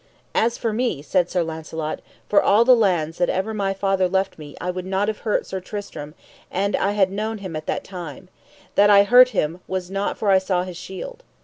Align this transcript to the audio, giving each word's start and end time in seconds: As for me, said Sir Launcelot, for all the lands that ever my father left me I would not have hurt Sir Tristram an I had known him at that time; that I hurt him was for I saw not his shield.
As 0.33 0.57
for 0.57 0.73
me, 0.73 1.03
said 1.03 1.29
Sir 1.29 1.43
Launcelot, 1.43 1.99
for 2.27 2.41
all 2.41 2.65
the 2.65 2.75
lands 2.75 3.19
that 3.19 3.29
ever 3.29 3.53
my 3.53 3.71
father 3.71 4.07
left 4.09 4.39
me 4.39 4.57
I 4.59 4.71
would 4.71 4.87
not 4.87 5.07
have 5.09 5.19
hurt 5.19 5.45
Sir 5.45 5.59
Tristram 5.59 6.15
an 6.49 6.75
I 6.75 6.93
had 6.93 7.11
known 7.11 7.37
him 7.37 7.55
at 7.55 7.67
that 7.67 7.83
time; 7.83 8.27
that 8.73 8.89
I 8.89 9.03
hurt 9.03 9.29
him 9.29 9.59
was 9.67 9.91
for 10.15 10.31
I 10.31 10.39
saw 10.39 10.61
not 10.61 10.67
his 10.69 10.77
shield. 10.77 11.21